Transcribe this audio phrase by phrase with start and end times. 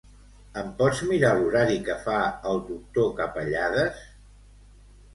[0.61, 2.17] Em pots mirar l'horari que fa
[2.55, 4.05] el doctor Capellades?